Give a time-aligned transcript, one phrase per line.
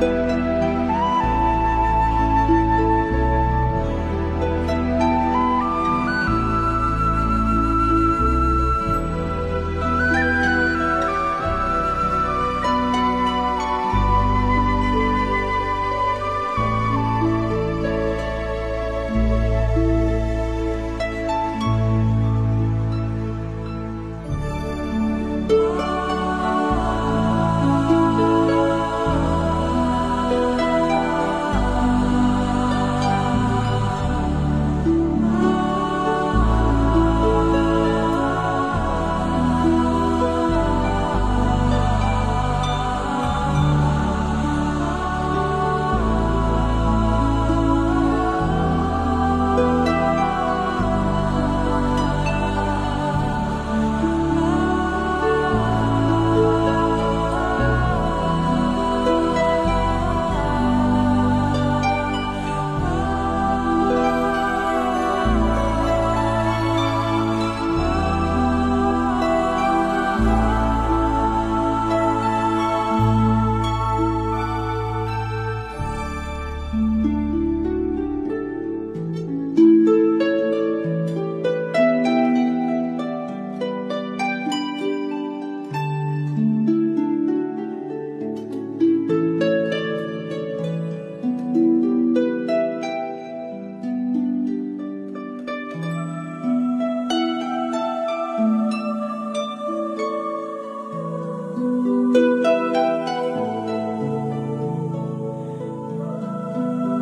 [0.00, 0.57] 啊！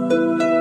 [0.08, 0.55] Música